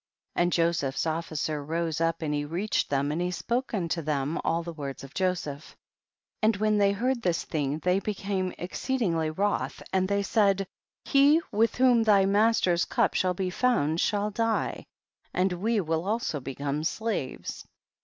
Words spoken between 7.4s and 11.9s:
thing they became exceedingly wroth, and they said, he with